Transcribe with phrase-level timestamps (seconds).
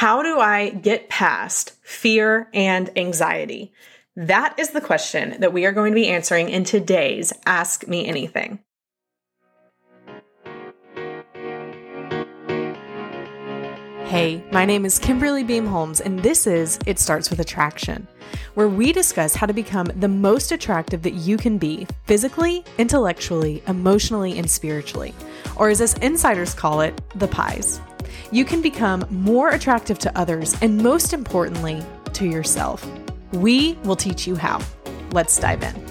[0.00, 3.74] How do I get past fear and anxiety?
[4.16, 8.06] That is the question that we are going to be answering in today's Ask Me
[8.06, 8.60] Anything.
[14.06, 18.08] Hey, my name is Kimberly Beam Holmes, and this is It Starts with Attraction,
[18.54, 23.62] where we discuss how to become the most attractive that you can be physically, intellectually,
[23.68, 25.14] emotionally, and spiritually,
[25.56, 27.82] or as us insiders call it, the pies.
[28.30, 31.82] You can become more attractive to others and, most importantly,
[32.12, 32.86] to yourself.
[33.32, 34.60] We will teach you how.
[35.12, 35.89] Let's dive in.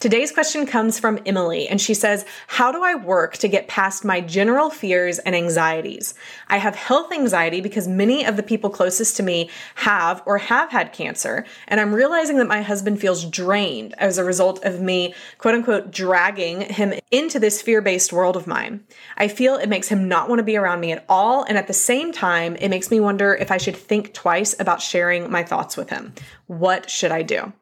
[0.00, 4.04] Today's question comes from Emily, and she says, How do I work to get past
[4.04, 6.14] my general fears and anxieties?
[6.46, 10.70] I have health anxiety because many of the people closest to me have or have
[10.70, 15.16] had cancer, and I'm realizing that my husband feels drained as a result of me,
[15.38, 18.84] quote unquote, dragging him into this fear based world of mine.
[19.16, 21.66] I feel it makes him not want to be around me at all, and at
[21.66, 25.42] the same time, it makes me wonder if I should think twice about sharing my
[25.42, 26.14] thoughts with him.
[26.46, 27.52] What should I do?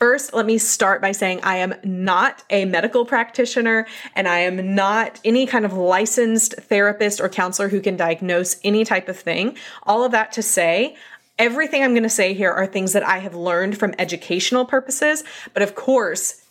[0.00, 4.74] First, let me start by saying I am not a medical practitioner and I am
[4.74, 9.58] not any kind of licensed therapist or counselor who can diagnose any type of thing.
[9.82, 10.96] All of that to say,
[11.38, 15.22] everything I'm going to say here are things that I have learned from educational purposes,
[15.52, 16.46] but of course,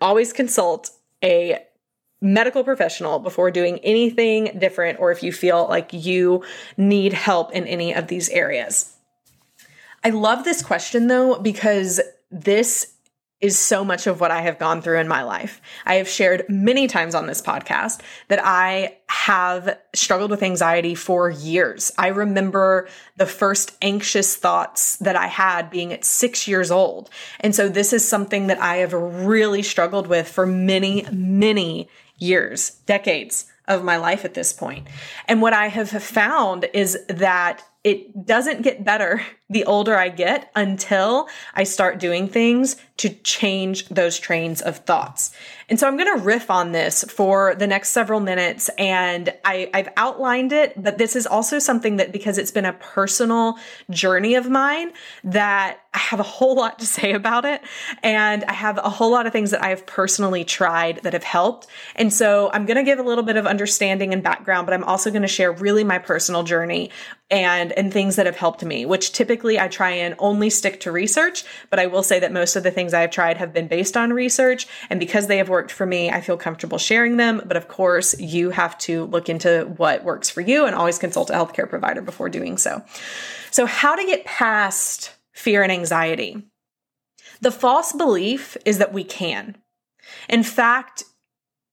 [0.00, 0.88] always consult
[1.22, 1.58] a
[2.22, 6.42] medical professional before doing anything different or if you feel like you
[6.78, 8.96] need help in any of these areas.
[10.02, 12.93] I love this question though because this
[13.44, 15.60] is so much of what I have gone through in my life.
[15.84, 21.28] I have shared many times on this podcast that I have struggled with anxiety for
[21.28, 21.92] years.
[21.98, 27.10] I remember the first anxious thoughts that I had being at six years old.
[27.38, 32.70] And so this is something that I have really struggled with for many, many years,
[32.86, 34.86] decades of my life at this point.
[35.28, 40.50] And what I have found is that it doesn't get better the older I get
[40.56, 45.36] until I start doing things to change those trains of thoughts.
[45.68, 48.70] And so I'm going to riff on this for the next several minutes.
[48.78, 52.72] And I, have outlined it, but this is also something that because it's been a
[52.72, 53.58] personal
[53.90, 54.92] journey of mine
[55.24, 57.60] that I have a whole lot to say about it.
[58.02, 61.24] And I have a whole lot of things that I have personally tried that have
[61.24, 61.66] helped.
[61.96, 64.84] And so I'm going to give a little bit of understanding and background, but I'm
[64.84, 66.90] also going to share really my personal journey
[67.34, 70.92] and, and things that have helped me, which typically I try and only stick to
[70.92, 71.44] research.
[71.68, 73.96] But I will say that most of the things I have tried have been based
[73.96, 74.68] on research.
[74.88, 77.42] And because they have worked for me, I feel comfortable sharing them.
[77.44, 81.30] But of course, you have to look into what works for you and always consult
[81.30, 82.84] a healthcare provider before doing so.
[83.50, 86.42] So, how to get past fear and anxiety?
[87.40, 89.56] The false belief is that we can.
[90.28, 91.04] In fact,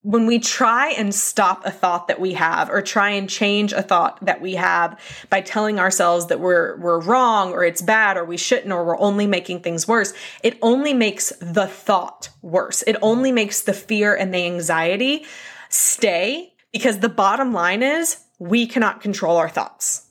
[0.03, 3.83] when we try and stop a thought that we have or try and change a
[3.83, 8.25] thought that we have by telling ourselves that we're we're wrong or it's bad or
[8.25, 10.13] we shouldn't or we're only making things worse
[10.43, 12.83] it only makes the thought worse.
[12.87, 15.25] It only makes the fear and the anxiety
[15.69, 20.07] stay because the bottom line is we cannot control our thoughts.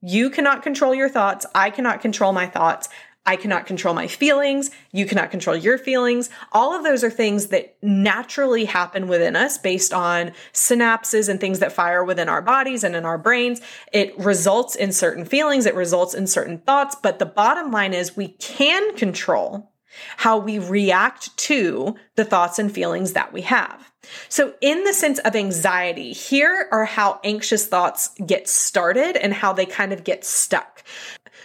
[0.00, 1.46] You cannot control your thoughts.
[1.54, 2.88] I cannot control my thoughts
[3.24, 4.70] I cannot control my feelings.
[4.90, 6.28] You cannot control your feelings.
[6.50, 11.60] All of those are things that naturally happen within us based on synapses and things
[11.60, 13.60] that fire within our bodies and in our brains.
[13.92, 15.66] It results in certain feelings.
[15.66, 16.96] It results in certain thoughts.
[17.00, 19.72] But the bottom line is we can control
[20.16, 23.92] how we react to the thoughts and feelings that we have.
[24.28, 29.52] So, in the sense of anxiety, here are how anxious thoughts get started and how
[29.52, 30.82] they kind of get stuck.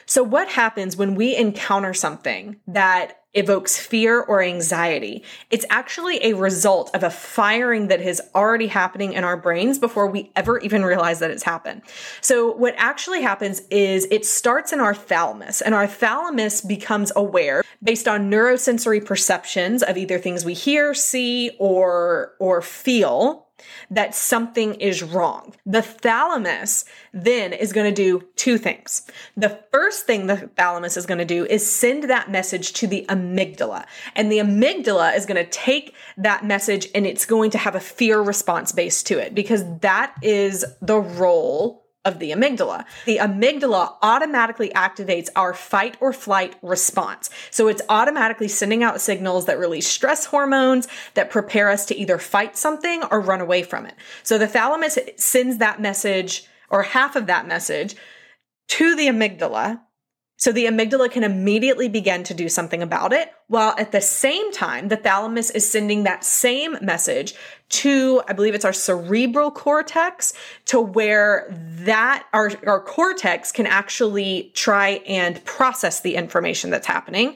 [0.09, 5.21] So, what happens when we encounter something that evokes fear or anxiety?
[5.51, 10.07] It's actually a result of a firing that is already happening in our brains before
[10.07, 11.81] we ever even realize that it's happened.
[12.21, 17.61] So, what actually happens is it starts in our thalamus, and our thalamus becomes aware
[17.83, 23.46] based on neurosensory perceptions of either things we hear, see, or, or feel
[23.89, 25.53] that something is wrong.
[25.65, 29.07] The thalamus then is going to do two things.
[29.35, 33.05] The first thing the thalamus is going to do is send that message to the
[33.09, 33.85] amygdala.
[34.15, 37.79] And the amygdala is going to take that message and it's going to have a
[37.79, 42.85] fear response base to it because that is the role of the amygdala.
[43.05, 47.29] The amygdala automatically activates our fight or flight response.
[47.51, 52.17] So it's automatically sending out signals that release stress hormones that prepare us to either
[52.17, 53.95] fight something or run away from it.
[54.23, 57.95] So the thalamus sends that message or half of that message
[58.69, 59.81] to the amygdala
[60.37, 64.51] So the amygdala can immediately begin to do something about it, while at the same
[64.51, 67.33] time, the thalamus is sending that same message
[67.69, 70.33] to, I believe it's our cerebral cortex,
[70.65, 77.35] to where that, our, our cortex can actually try and process the information that's happening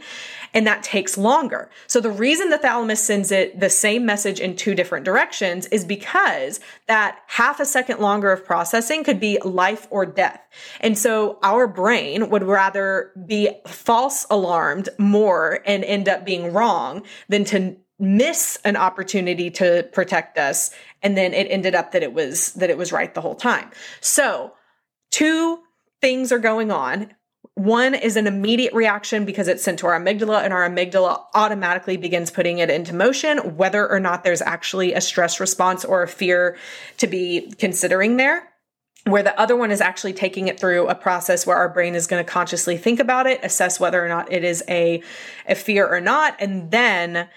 [0.53, 1.69] and that takes longer.
[1.87, 5.85] So the reason the thalamus sends it the same message in two different directions is
[5.85, 10.41] because that half a second longer of processing could be life or death.
[10.79, 17.03] And so our brain would rather be false alarmed more and end up being wrong
[17.29, 20.71] than to miss an opportunity to protect us
[21.03, 23.69] and then it ended up that it was that it was right the whole time.
[23.99, 24.53] So,
[25.11, 25.59] two
[25.99, 27.13] things are going on
[27.63, 31.97] one is an immediate reaction because it's sent to our amygdala, and our amygdala automatically
[31.97, 36.07] begins putting it into motion, whether or not there's actually a stress response or a
[36.07, 36.57] fear
[36.97, 38.47] to be considering there.
[39.05, 42.05] Where the other one is actually taking it through a process where our brain is
[42.05, 45.01] going to consciously think about it, assess whether or not it is a,
[45.47, 47.27] a fear or not, and then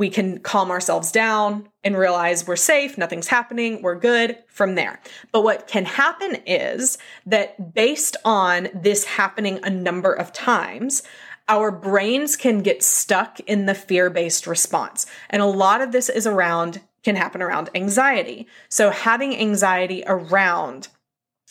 [0.00, 4.98] we can calm ourselves down and realize we're safe, nothing's happening, we're good from there.
[5.30, 11.02] But what can happen is that based on this happening a number of times,
[11.48, 15.04] our brains can get stuck in the fear based response.
[15.28, 18.46] And a lot of this is around, can happen around anxiety.
[18.70, 20.88] So having anxiety around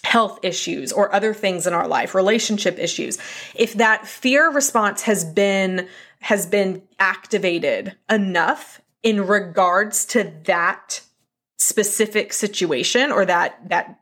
[0.04, 3.20] health issues or other things in our life, relationship issues,
[3.54, 5.88] if that fear response has been
[6.20, 11.02] has been activated enough in regards to that
[11.58, 14.00] specific situation or that that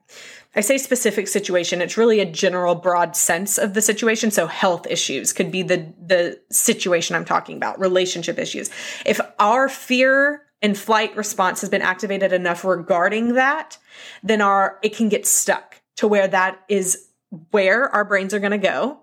[0.56, 4.32] I say specific situation, it's really a general broad sense of the situation.
[4.32, 8.72] So health issues could be the the situation I'm talking about, relationship issues.
[9.06, 13.78] If our fear and flight response has been activated enough regarding that,
[14.24, 17.08] then our it can get stuck to where that is
[17.52, 19.00] where our brains are going to go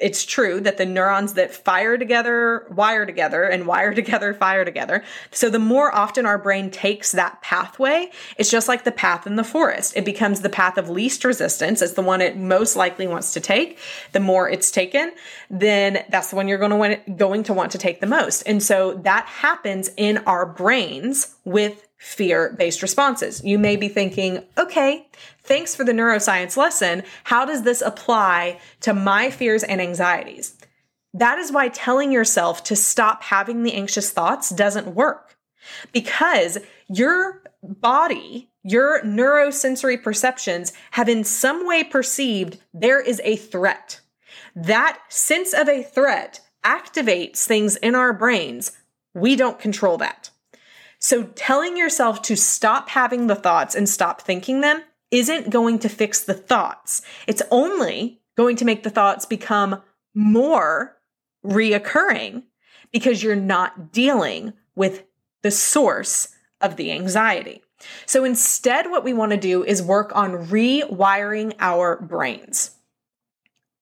[0.00, 5.02] it's true that the neurons that fire together wire together and wire together fire together.
[5.30, 9.36] So the more often our brain takes that pathway, it's just like the path in
[9.36, 9.96] the forest.
[9.96, 11.82] It becomes the path of least resistance.
[11.82, 13.78] It's the one it most likely wants to take.
[14.12, 15.12] The more it's taken,
[15.50, 18.42] then that's the one you're going to want, going to want to take the most.
[18.42, 23.44] And so that happens in our brains with fear based responses.
[23.44, 25.08] You may be thinking, okay,
[25.42, 27.02] thanks for the neuroscience lesson.
[27.24, 30.56] How does this apply to my fears and anxieties?
[31.12, 35.36] That is why telling yourself to stop having the anxious thoughts doesn't work
[35.92, 36.58] because
[36.88, 44.00] your body, your neurosensory perceptions have in some way perceived there is a threat.
[44.54, 48.72] That sense of a threat activates things in our brains.
[49.14, 50.30] We don't control that.
[50.98, 55.88] So telling yourself to stop having the thoughts and stop thinking them isn't going to
[55.88, 57.02] fix the thoughts.
[57.26, 59.82] It's only going to make the thoughts become
[60.14, 60.96] more
[61.44, 62.42] reoccurring
[62.92, 65.04] because you're not dealing with
[65.42, 66.28] the source
[66.60, 67.62] of the anxiety.
[68.06, 72.72] So instead, what we want to do is work on rewiring our brains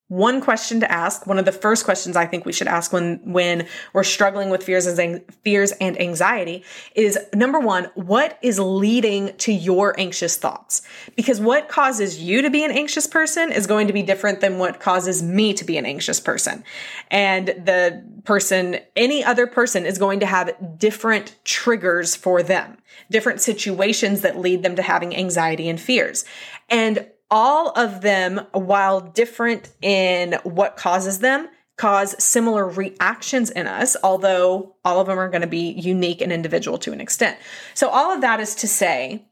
[0.09, 3.21] one question to ask one of the first questions i think we should ask when
[3.25, 6.65] when we're struggling with fears and fears and anxiety
[6.95, 10.83] is number one what is leading to your anxious thoughts?
[11.17, 14.59] Because what causes you to be an anxious person is going to be different than
[14.59, 16.65] what causes me to be an anxious person.
[17.11, 22.79] And the person any other person is going to have different triggers for them
[23.11, 26.25] different situations that lead them to having anxiety and fears.
[26.69, 33.97] And all of them, while different in what causes them, cause similar reactions in us,
[34.03, 37.37] although all of them are going to be unique and individual to an extent.
[37.75, 39.27] So, all of that is to say,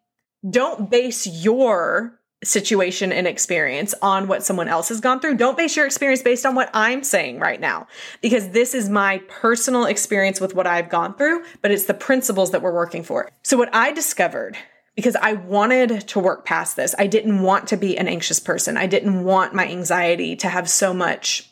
[0.48, 5.36] don't base your situation and experience on what someone else has gone through.
[5.36, 7.86] Don't base your experience based on what I'm saying right now,
[8.20, 12.50] because this is my personal experience with what I've gone through, but it's the principles
[12.50, 13.30] that we're working for.
[13.42, 14.56] So, what I discovered
[14.96, 16.94] because I wanted to work past this.
[16.98, 18.76] I didn't want to be an anxious person.
[18.76, 21.50] I didn't want my anxiety to have so much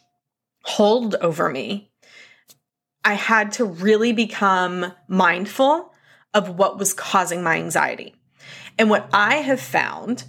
[0.65, 1.91] hold over me.
[3.05, 5.93] I had to really become mindful
[6.35, 8.15] of what was causing my anxiety.
[8.79, 10.25] And what I have found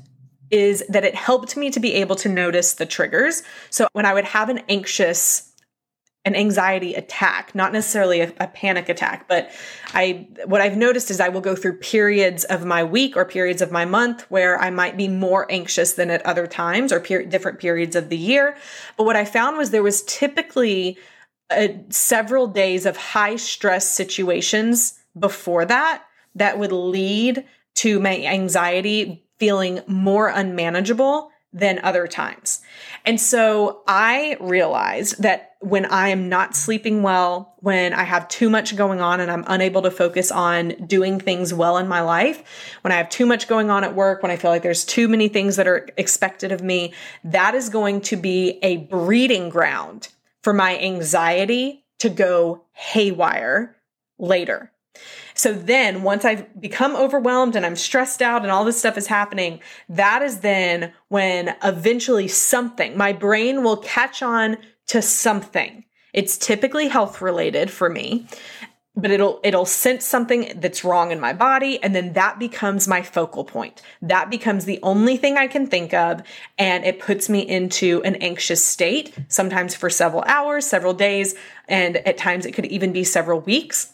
[0.50, 3.43] is that it helped me to be able to notice the triggers.
[3.70, 5.52] So when I would have an anxious
[6.25, 9.51] an anxiety attack, not necessarily a, a, panic attack, but
[9.94, 13.62] I what I've noticed is I will go through periods of my week or periods
[13.62, 17.25] of my month where I might be more anxious than at other times or per-
[17.25, 18.56] different periods of the year.
[18.98, 20.98] But what I found was there was typically
[21.51, 26.03] a, uh, several days of high stress situations before that
[26.36, 32.62] that would lead to my anxiety feeling more unmanageable than other times.
[33.05, 38.50] And so I realized that when I am not sleeping well, when I have too
[38.50, 42.43] much going on and I'm unable to focus on doing things well in my life,
[42.81, 45.07] when I have too much going on at work, when I feel like there's too
[45.07, 46.93] many things that are expected of me,
[47.24, 50.10] that is going to be a breeding ground
[50.41, 53.77] for my anxiety to go haywire
[54.17, 54.73] later.
[55.34, 59.08] So then once I've become overwhelmed and I'm stressed out and all this stuff is
[59.08, 59.60] happening,
[59.90, 65.84] that is then when eventually something, my brain will catch on to something.
[66.13, 68.28] It's typically health related for me,
[68.96, 73.02] but it'll it'll sense something that's wrong in my body and then that becomes my
[73.02, 73.82] focal point.
[74.04, 76.22] That becomes the only thing I can think of
[76.60, 81.34] and it puts me into an anxious state, sometimes for several hours, several days,
[81.68, 83.93] and at times it could even be several weeks.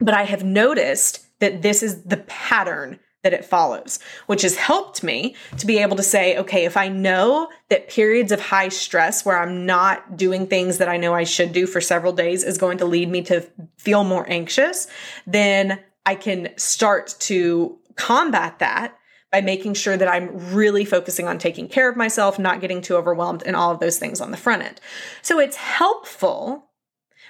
[0.00, 5.02] But I have noticed that this is the pattern that it follows, which has helped
[5.02, 9.24] me to be able to say, okay, if I know that periods of high stress
[9.24, 12.58] where I'm not doing things that I know I should do for several days is
[12.58, 13.40] going to lead me to
[13.78, 14.86] feel more anxious,
[15.26, 18.94] then I can start to combat that
[19.32, 22.94] by making sure that I'm really focusing on taking care of myself, not getting too
[22.94, 24.80] overwhelmed, and all of those things on the front end.
[25.22, 26.63] So it's helpful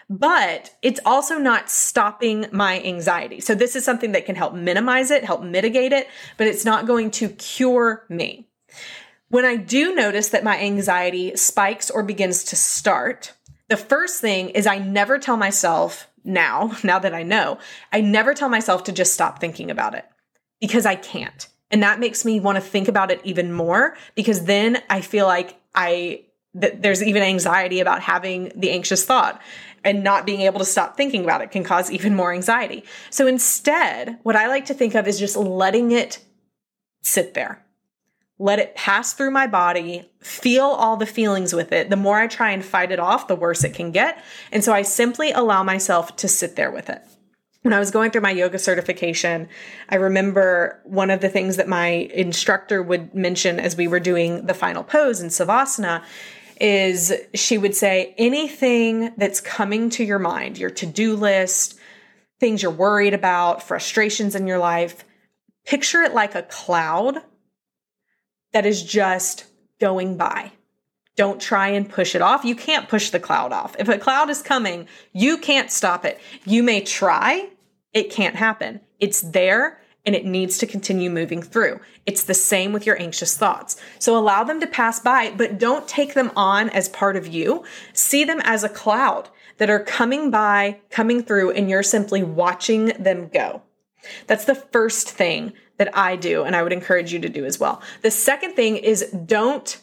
[0.09, 3.41] but it's also not stopping my anxiety.
[3.41, 6.87] So this is something that can help minimize it, help mitigate it, but it's not
[6.87, 8.49] going to cure me.
[9.29, 13.33] When I do notice that my anxiety spikes or begins to start,
[13.69, 17.59] the first thing is I never tell myself now, now that I know,
[17.93, 20.05] I never tell myself to just stop thinking about it
[20.61, 21.49] because I can't.
[21.71, 25.27] And that makes me want to think about it even more because then I feel
[25.27, 29.43] like I that there's even anxiety about having the anxious thought
[29.85, 32.85] and not being able to stop thinking about it can cause even more anxiety.
[33.11, 36.25] So instead, what I like to think of is just letting it
[37.03, 37.65] sit there.
[38.39, 41.89] Let it pass through my body, feel all the feelings with it.
[41.91, 44.23] The more I try and fight it off, the worse it can get.
[44.51, 47.01] And so I simply allow myself to sit there with it.
[47.63, 49.49] When I was going through my yoga certification,
[49.89, 54.47] I remember one of the things that my instructor would mention as we were doing
[54.47, 56.03] the final pose in Savasana
[56.61, 61.79] is she would say anything that's coming to your mind, your to do list,
[62.41, 65.05] things you're worried about, frustrations in your life,
[65.67, 67.19] picture it like a cloud
[68.53, 69.47] that is just
[69.81, 70.53] going by.
[71.17, 72.45] Don't try and push it off.
[72.45, 73.77] You can't push the cloud off.
[73.79, 76.21] If a cloud is coming, you can't stop it.
[76.45, 77.49] You may try,
[77.93, 78.81] it can't happen.
[78.99, 81.81] It's there and it needs to continue moving through.
[82.07, 83.77] It's the same with your anxious thoughts.
[83.99, 87.65] So allow them to pass by, but don't take them on as part of you.
[87.93, 92.87] See them as a cloud that are coming by, coming through, and you're simply watching
[92.99, 93.63] them go.
[94.27, 97.59] That's the first thing that I do, and I would encourage you to do as
[97.59, 97.81] well.
[98.03, 99.81] The second thing is don't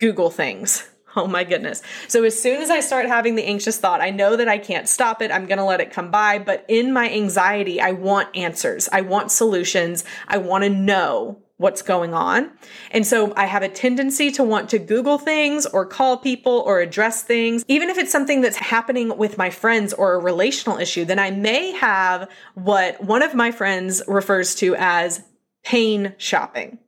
[0.00, 0.88] Google things.
[1.18, 1.82] Oh my goodness.
[2.06, 4.88] So as soon as I start having the anxious thought, I know that I can't
[4.88, 5.32] stop it.
[5.32, 6.38] I'm going to let it come by.
[6.38, 8.88] But in my anxiety, I want answers.
[8.92, 10.04] I want solutions.
[10.28, 12.52] I want to know what's going on.
[12.92, 16.80] And so I have a tendency to want to Google things or call people or
[16.80, 17.64] address things.
[17.66, 21.32] Even if it's something that's happening with my friends or a relational issue, then I
[21.32, 25.20] may have what one of my friends refers to as
[25.64, 26.78] pain shopping.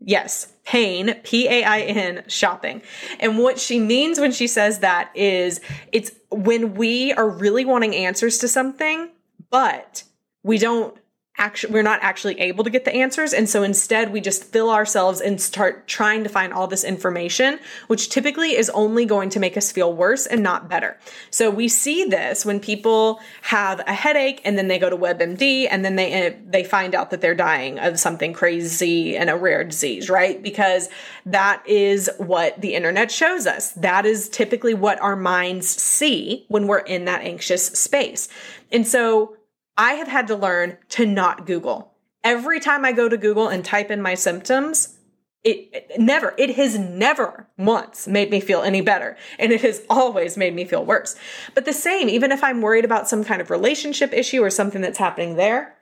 [0.00, 2.82] Yes, pain, P A I N, shopping.
[3.18, 5.60] And what she means when she says that is
[5.90, 9.10] it's when we are really wanting answers to something,
[9.50, 10.02] but
[10.42, 10.96] we don't
[11.38, 14.70] actually we're not actually able to get the answers and so instead we just fill
[14.70, 19.38] ourselves and start trying to find all this information which typically is only going to
[19.38, 20.98] make us feel worse and not better.
[21.30, 25.68] So we see this when people have a headache and then they go to webmd
[25.70, 29.36] and then they eh, they find out that they're dying of something crazy and a
[29.36, 30.42] rare disease right?
[30.42, 30.88] Because
[31.26, 33.72] that is what the internet shows us.
[33.72, 38.28] That is typically what our minds see when we're in that anxious space.
[38.72, 39.36] And so
[39.76, 41.92] I have had to learn to not Google.
[42.24, 44.96] Every time I go to Google and type in my symptoms,
[45.44, 49.16] it, it, never, it has never once made me feel any better.
[49.38, 51.14] And it has always made me feel worse.
[51.54, 54.80] But the same, even if I'm worried about some kind of relationship issue or something
[54.80, 55.76] that's happening there,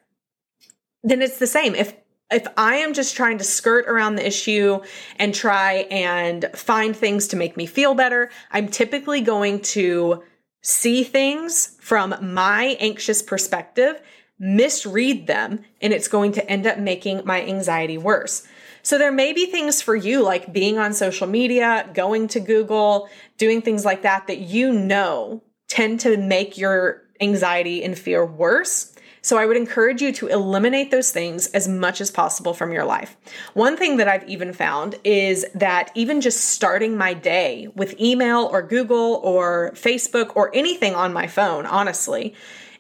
[1.03, 1.75] then it's the same.
[1.75, 1.95] If
[2.31, 4.81] if I am just trying to skirt around the issue
[5.19, 10.25] and try and find things to make me feel better, I'm typically going to
[10.65, 14.01] see things from my anxious perspective,
[14.39, 18.47] misread them, and it's going to end up making my anxiety worse.
[18.83, 23.09] So there may be things for you like being on social media, going to Google,
[23.37, 28.94] doing things like that that you know tend to make your anxiety and fear worse.
[29.25, 32.85] So I would encourage you to eliminate those things as much as possible from your
[32.85, 33.17] life.
[33.55, 38.51] One thing that I've even found is that even just starting my day with email
[38.53, 42.35] or Google or Facebook or anything on my phone, honestly,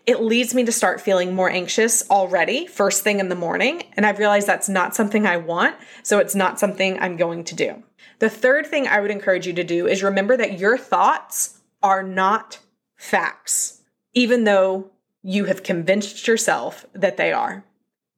[0.05, 3.85] it leads me to start feeling more anxious already first thing in the morning.
[3.95, 5.77] And I've realized that's not something I want.
[6.03, 7.83] So it's not something I'm going to do.
[8.19, 12.03] The third thing I would encourage you to do is remember that your thoughts are
[12.03, 12.59] not
[12.99, 13.81] facts,
[14.13, 14.91] even though
[15.25, 17.65] you have convinced yourself that they are.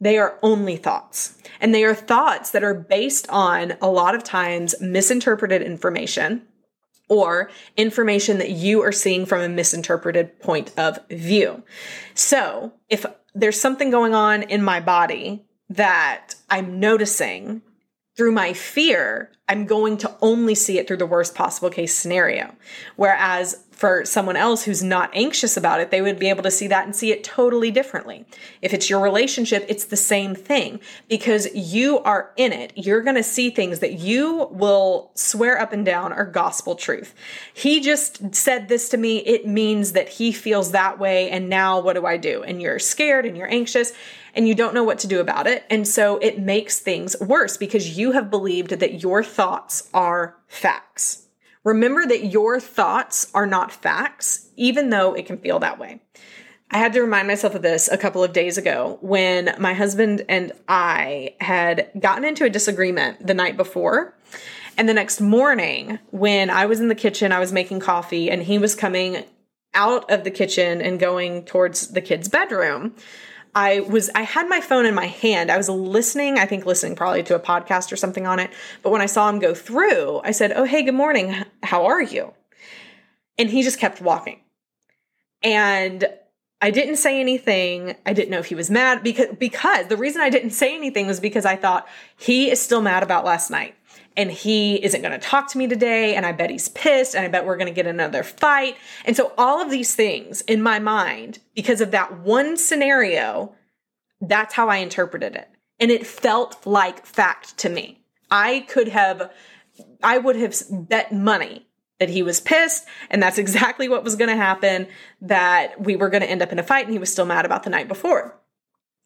[0.01, 1.39] They are only thoughts.
[1.61, 6.43] And they are thoughts that are based on a lot of times misinterpreted information
[7.09, 11.63] or information that you are seeing from a misinterpreted point of view.
[12.15, 17.63] So if there's something going on in my body that I'm noticing
[18.17, 22.55] through my fear, I'm going to only see it through the worst possible case scenario.
[22.97, 26.67] Whereas for someone else who's not anxious about it, they would be able to see
[26.67, 28.25] that and see it totally differently.
[28.63, 32.73] If it's your relationship, it's the same thing because you are in it.
[32.75, 37.15] You're going to see things that you will swear up and down are gospel truth.
[37.53, 39.19] He just said this to me.
[39.19, 41.29] It means that he feels that way.
[41.29, 42.43] And now what do I do?
[42.43, 43.93] And you're scared and you're anxious
[44.35, 45.67] and you don't know what to do about it.
[45.69, 51.26] And so it makes things worse because you have believed that your thoughts are facts.
[51.67, 56.01] Remember that your thoughts are not facts, even though it can feel that way.
[56.71, 60.25] I had to remind myself of this a couple of days ago when my husband
[60.29, 64.17] and I had gotten into a disagreement the night before.
[64.79, 68.45] And the next morning, when I was in the kitchen, I was making coffee, and
[68.45, 69.25] he was coming
[69.75, 72.95] out of the kitchen and going towards the kid's bedroom.
[73.57, 75.51] I was I had my phone in my hand.
[75.51, 78.51] I was listening, I think listening probably to a podcast or something on it.
[78.83, 81.35] But when I saw him go through, I said, "Oh, hey, good morning.
[81.63, 82.35] How are you?"
[83.39, 84.41] And he just kept walking.
[85.43, 86.07] And
[86.61, 87.97] I didn't say anything.
[88.05, 91.07] I didn't know if he was mad because because the reason I didn't say anything
[91.07, 93.75] was because I thought he is still mad about last night
[94.17, 97.25] and he isn't going to talk to me today and I bet he's pissed and
[97.25, 98.77] I bet we're going to get another fight.
[99.05, 103.55] And so all of these things in my mind because of that one scenario,
[104.21, 105.49] that's how I interpreted it.
[105.79, 108.03] And it felt like fact to me.
[108.31, 109.31] I could have
[110.03, 111.67] I would have bet money
[112.01, 114.87] that he was pissed and that's exactly what was going to happen
[115.21, 117.45] that we were going to end up in a fight and he was still mad
[117.45, 118.41] about the night before.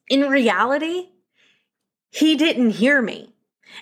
[0.08, 1.08] In reality,
[2.10, 3.34] he didn't hear me.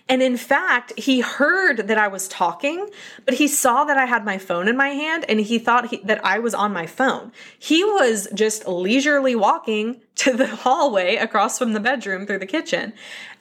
[0.08, 2.88] And in fact, he heard that I was talking,
[3.24, 5.98] but he saw that I had my phone in my hand and he thought he,
[6.04, 7.32] that I was on my phone.
[7.58, 12.94] He was just leisurely walking to the hallway across from the bedroom through the kitchen.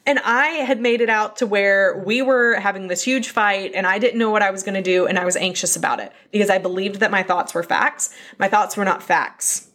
[0.06, 3.86] And I had made it out to where we were having this huge fight and
[3.86, 6.14] I didn't know what I was going to do and I was anxious about it
[6.32, 8.16] because I believed that my thoughts were facts.
[8.40, 9.70] My thoughts were not facts.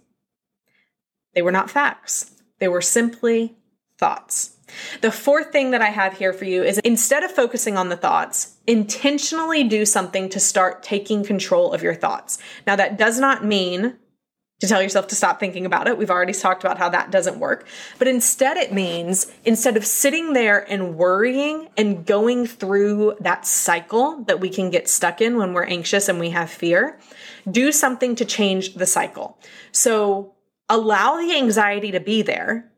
[1.35, 2.30] They were not facts.
[2.61, 3.56] They were simply
[3.98, 4.56] thoughts.
[5.00, 7.96] The fourth thing that I have here for you is instead of focusing on the
[7.96, 12.38] thoughts, intentionally do something to start taking control of your thoughts.
[12.66, 13.98] Now, that does not mean
[14.62, 15.98] to tell yourself to stop thinking about it.
[15.98, 17.66] We've already talked about how that doesn't work.
[17.98, 24.22] But instead, it means instead of sitting there and worrying and going through that cycle
[24.28, 26.96] that we can get stuck in when we're anxious and we have fear,
[27.50, 29.37] do something to change the cycle.
[29.72, 30.37] So
[30.68, 32.71] allow the anxiety to be there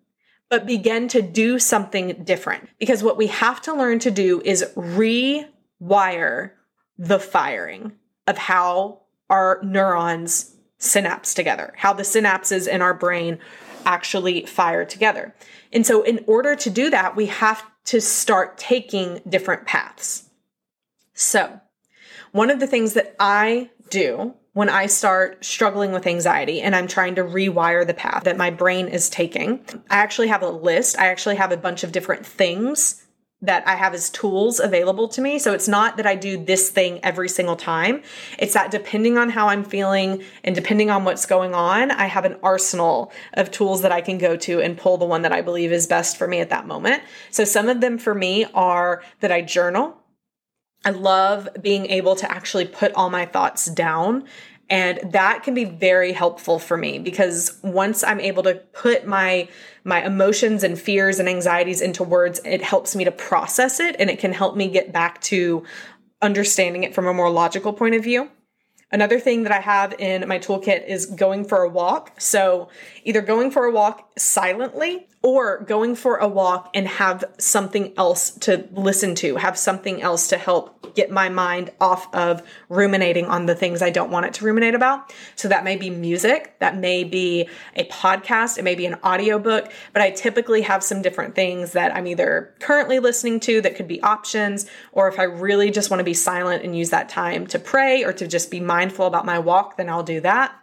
[0.55, 2.69] but begin to do something different.
[2.79, 6.53] Because what we have to learn to do is rewire
[6.97, 7.91] the firing
[8.29, 13.41] of how our neurons synapse together, how the synapses in our brain
[13.85, 15.35] actually fire together.
[15.73, 20.31] And so, in order to do that, we have to start taking different paths.
[21.15, 21.61] So,
[22.31, 26.87] one of the things that I do when I start struggling with anxiety and I'm
[26.87, 29.61] trying to rewire the path that my brain is taking.
[29.91, 30.99] I actually have a list.
[30.99, 33.05] I actually have a bunch of different things
[33.43, 35.39] that I have as tools available to me.
[35.39, 38.03] So it's not that I do this thing every single time.
[38.39, 42.25] It's that depending on how I'm feeling and depending on what's going on, I have
[42.25, 45.43] an arsenal of tools that I can go to and pull the one that I
[45.43, 47.03] believe is best for me at that moment.
[47.31, 49.99] So some of them for me are that I journal.
[50.85, 54.25] I love being able to actually put all my thoughts down.
[54.71, 59.49] And that can be very helpful for me because once I'm able to put my
[59.85, 64.09] my emotions and fears and anxieties into words, it helps me to process it and
[64.09, 65.65] it can help me get back to
[66.23, 68.31] understanding it from a more logical point of view.
[68.91, 72.13] Another thing that I have in my toolkit is going for a walk.
[72.21, 72.69] So,
[73.03, 78.33] either going for a walk silently or going for a walk and have something else
[78.33, 83.47] to listen to, have something else to help get my mind off of ruminating on
[83.47, 85.15] the things I don't want it to ruminate about.
[85.35, 89.73] So that may be music, that may be a podcast, it may be an audiobook,
[89.95, 93.89] but I typically have some different things that I'm either currently listening to that could
[93.89, 97.47] be options, or if I really just want to be silent and use that time
[97.47, 100.55] to pray or to just be mindful about my walk, then I'll do that.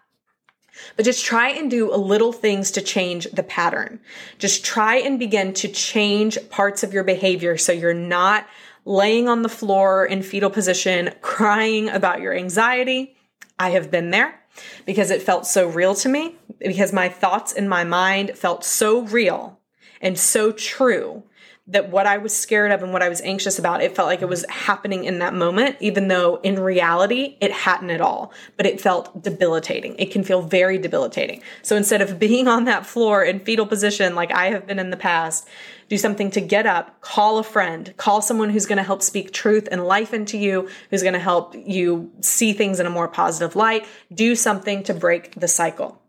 [0.95, 3.99] But just try and do little things to change the pattern.
[4.39, 8.47] Just try and begin to change parts of your behavior so you're not
[8.85, 13.15] laying on the floor in fetal position crying about your anxiety.
[13.59, 14.39] I have been there
[14.85, 19.01] because it felt so real to me, because my thoughts in my mind felt so
[19.01, 19.59] real
[20.01, 21.23] and so true
[21.71, 24.21] that what I was scared of and what I was anxious about, it felt like
[24.21, 28.33] it was happening in that moment, even though in reality it hadn't at all.
[28.57, 29.95] But it felt debilitating.
[29.97, 31.41] It can feel very debilitating.
[31.61, 34.89] So instead of being on that floor in fetal position like I have been in
[34.89, 35.47] the past,
[35.87, 39.31] do something to get up, call a friend, call someone who's going to help speak
[39.31, 43.07] truth and life into you, who's going to help you see things in a more
[43.07, 43.85] positive light.
[44.13, 46.00] Do something to break the cycle.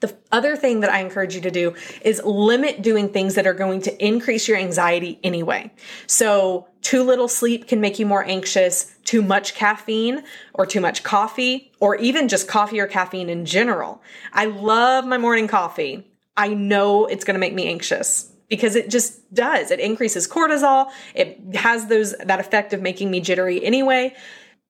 [0.00, 3.54] The other thing that I encourage you to do is limit doing things that are
[3.54, 5.72] going to increase your anxiety anyway.
[6.06, 10.22] So, too little sleep can make you more anxious, too much caffeine
[10.54, 14.02] or too much coffee, or even just coffee or caffeine in general.
[14.32, 16.06] I love my morning coffee.
[16.36, 19.70] I know it's going to make me anxious because it just does.
[19.70, 20.90] It increases cortisol.
[21.14, 24.14] It has those that effect of making me jittery anyway.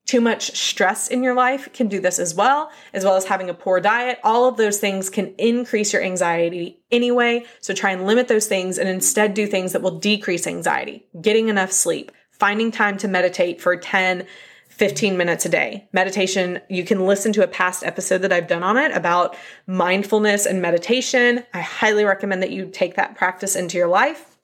[0.07, 3.51] Too much stress in your life can do this as well, as well as having
[3.51, 4.21] a poor diet.
[4.23, 7.45] All of those things can increase your anxiety anyway.
[7.61, 11.05] So try and limit those things and instead do things that will decrease anxiety.
[11.21, 14.25] Getting enough sleep, finding time to meditate for 10,
[14.69, 15.89] 15 minutes a day.
[15.93, 20.47] Meditation, you can listen to a past episode that I've done on it about mindfulness
[20.47, 21.43] and meditation.
[21.53, 24.36] I highly recommend that you take that practice into your life.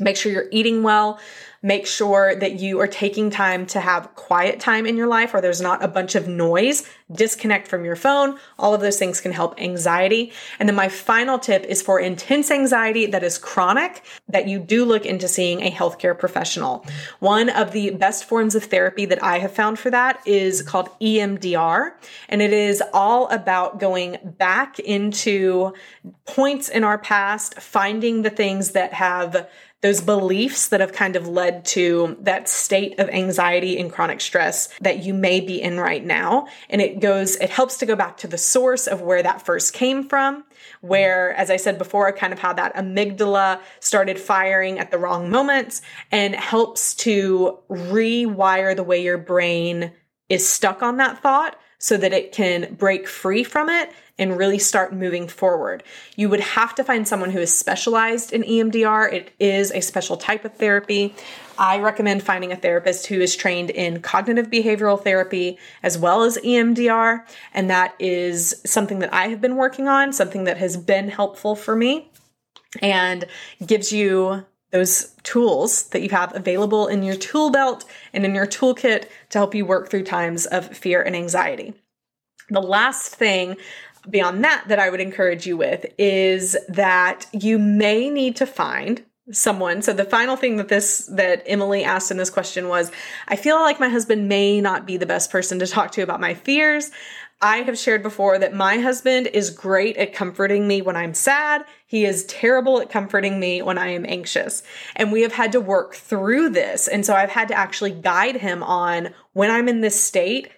[0.00, 1.20] Make sure you're eating well.
[1.62, 5.42] Make sure that you are taking time to have quiet time in your life where
[5.42, 6.88] there's not a bunch of noise.
[7.12, 8.38] Disconnect from your phone.
[8.58, 10.32] All of those things can help anxiety.
[10.58, 14.86] And then my final tip is for intense anxiety that is chronic, that you do
[14.86, 16.86] look into seeing a healthcare professional.
[17.18, 20.88] One of the best forms of therapy that I have found for that is called
[20.98, 21.92] EMDR.
[22.30, 25.74] And it is all about going back into
[26.24, 29.46] points in our past, finding the things that have
[29.82, 34.68] those beliefs that have kind of led to that state of anxiety and chronic stress
[34.80, 36.46] that you may be in right now.
[36.68, 39.72] And it goes, it helps to go back to the source of where that first
[39.72, 40.44] came from,
[40.82, 45.30] where, as I said before, kind of how that amygdala started firing at the wrong
[45.30, 45.80] moments
[46.12, 49.92] and helps to rewire the way your brain
[50.28, 54.58] is stuck on that thought so that it can break free from it and really
[54.58, 55.82] start moving forward.
[56.14, 59.10] You would have to find someone who is specialized in EMDR.
[59.10, 61.14] It is a special type of therapy.
[61.58, 66.36] I recommend finding a therapist who is trained in cognitive behavioral therapy as well as
[66.36, 67.24] EMDR.
[67.54, 71.56] And that is something that I have been working on, something that has been helpful
[71.56, 72.10] for me
[72.82, 73.24] and
[73.64, 78.46] gives you those tools that you have available in your tool belt and in your
[78.46, 81.74] toolkit to help you work through times of fear and anxiety.
[82.48, 83.56] The last thing
[84.08, 89.04] beyond that that I would encourage you with is that you may need to find
[89.32, 89.82] someone.
[89.82, 92.90] So the final thing that this that Emily asked in this question was
[93.28, 96.20] I feel like my husband may not be the best person to talk to about
[96.20, 96.90] my fears.
[97.42, 101.64] I have shared before that my husband is great at comforting me when I'm sad.
[101.86, 104.62] He is terrible at comforting me when I am anxious.
[104.94, 106.86] And we have had to work through this.
[106.86, 110.50] And so I've had to actually guide him on when I'm in this state,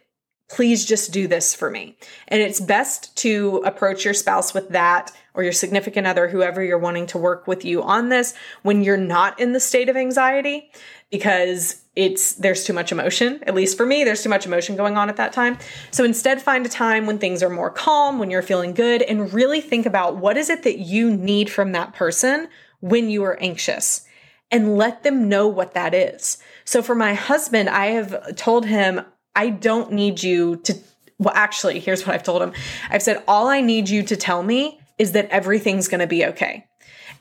[0.51, 1.97] please just do this for me.
[2.29, 6.79] And it's best to approach your spouse with that or your significant other, whoever you're
[6.79, 10.71] wanting to work with you on this when you're not in the state of anxiety
[11.11, 13.41] because it's there's too much emotion.
[13.47, 15.59] At least for me, there's too much emotion going on at that time.
[15.91, 19.33] So instead find a time when things are more calm, when you're feeling good and
[19.33, 22.49] really think about what is it that you need from that person
[22.81, 24.07] when you are anxious
[24.51, 26.39] and let them know what that is.
[26.65, 29.03] So for my husband, I have told him
[29.35, 30.75] I don't need you to,
[31.19, 32.53] well, actually, here's what I've told him
[32.91, 36.25] I've said, all I need you to tell me is that everything's going to be
[36.27, 36.67] okay.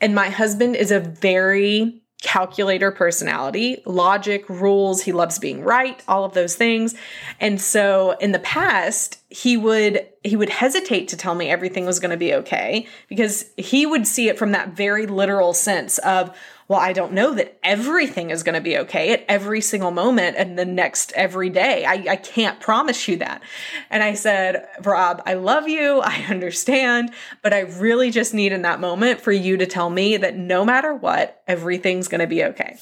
[0.00, 5.02] And my husband is a very calculator personality, logic, rules.
[5.02, 6.94] He loves being right, all of those things.
[7.40, 11.98] And so in the past, he would he would hesitate to tell me everything was
[11.98, 16.36] going to be okay because he would see it from that very literal sense of
[16.68, 20.36] well, I don't know that everything is going to be okay at every single moment
[20.36, 21.84] and the next every day.
[21.84, 23.42] I, I can't promise you that.
[23.90, 26.00] And I said, Rob, I love you.
[26.00, 30.16] I understand, but I really just need in that moment for you to tell me
[30.16, 32.78] that no matter what, everything's going to be okay.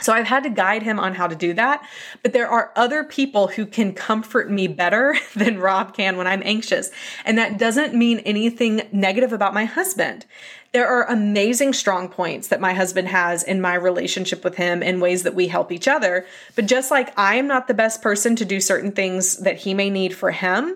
[0.00, 1.86] So I've had to guide him on how to do that.
[2.22, 6.42] But there are other people who can comfort me better than Rob can when I'm
[6.44, 6.90] anxious.
[7.24, 10.26] And that doesn't mean anything negative about my husband.
[10.74, 14.98] There are amazing strong points that my husband has in my relationship with him in
[14.98, 16.26] ways that we help each other.
[16.56, 19.72] But just like I am not the best person to do certain things that he
[19.72, 20.74] may need for him,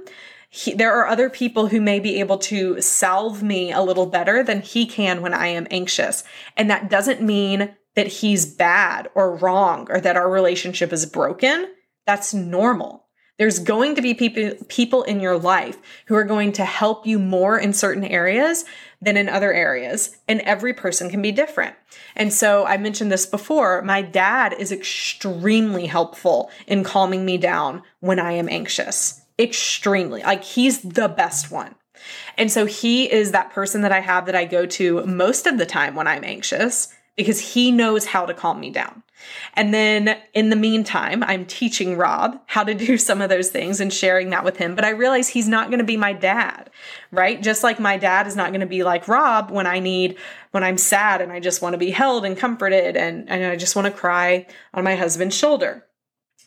[0.50, 4.44] he, there are other people who may be able to salve me a little better
[4.44, 6.22] than he can when I am anxious.
[6.56, 11.74] And that doesn't mean that he's bad or wrong or that our relationship is broken.
[12.06, 13.08] That's normal.
[13.38, 17.20] There's going to be people people in your life who are going to help you
[17.20, 18.64] more in certain areas
[19.00, 21.76] than in other areas, and every person can be different.
[22.16, 27.82] And so I mentioned this before, my dad is extremely helpful in calming me down
[28.00, 29.22] when I am anxious.
[29.38, 30.22] Extremely.
[30.22, 31.76] Like he's the best one.
[32.36, 35.58] And so he is that person that I have that I go to most of
[35.58, 39.02] the time when I'm anxious because he knows how to calm me down.
[39.54, 43.80] And then in the meantime, I'm teaching Rob how to do some of those things
[43.80, 44.74] and sharing that with him.
[44.74, 46.70] But I realize he's not going to be my dad,
[47.10, 47.42] right?
[47.42, 50.16] Just like my dad is not going to be like Rob when I need,
[50.52, 53.56] when I'm sad and I just want to be held and comforted and, and I
[53.56, 55.84] just want to cry on my husband's shoulder.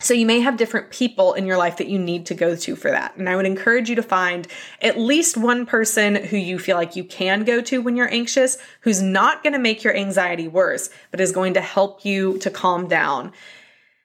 [0.02, 2.76] So you may have different people in your life that you need to go to
[2.76, 3.16] for that.
[3.18, 4.48] And I would encourage you to find
[4.82, 8.58] at least one person who you feel like you can go to when you're anxious,
[8.82, 12.50] who's not going to make your anxiety worse, but is going to help you to
[12.50, 13.32] calm down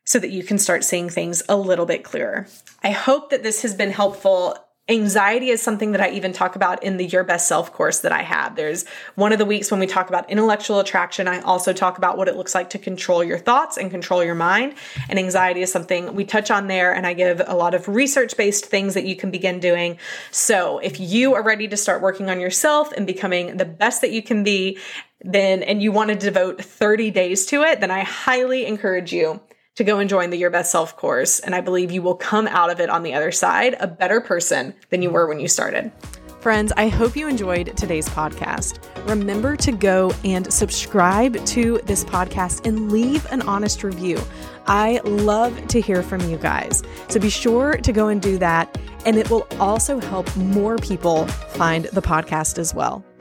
[0.05, 2.47] so that you can start seeing things a little bit clearer.
[2.83, 4.57] I hope that this has been helpful
[4.89, 8.13] Anxiety is something that I even talk about in the Your Best Self course that
[8.13, 8.55] I have.
[8.55, 8.85] There's
[9.17, 11.27] one of the weeks when we talk about intellectual attraction.
[11.27, 14.37] I also talk about what it looks like to control your thoughts and control your
[14.37, 14.75] mind.
[15.09, 18.37] And anxiety is something we touch on there, and I give a lot of research
[18.37, 19.99] based things that you can begin doing.
[20.31, 24.13] So if you are ready to start working on yourself and becoming the best that
[24.13, 24.79] you can be,
[25.21, 29.41] then and you want to devote 30 days to it, then I highly encourage you
[29.77, 31.41] to go and join the Your Best Self course.
[31.41, 34.21] And I believe you will come out of it on the other side a better
[34.21, 35.93] person than you were when you started.
[36.41, 38.79] Friends, I hope you enjoyed today's podcast.
[39.09, 44.21] Remember to go and subscribe to this podcast and leave an honest review.
[44.69, 46.85] I love to hear from you guys.
[47.09, 48.79] So be sure to go and do that.
[49.05, 53.05] And it will also help more people find the podcast as well.